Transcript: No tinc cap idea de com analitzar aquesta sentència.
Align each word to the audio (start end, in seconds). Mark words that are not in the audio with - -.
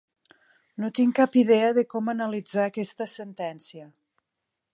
No 0.83 0.89
tinc 0.99 1.13
cap 1.19 1.37
idea 1.43 1.69
de 1.79 1.85
com 1.93 2.11
analitzar 2.15 2.65
aquesta 2.71 3.09
sentència. 3.17 3.91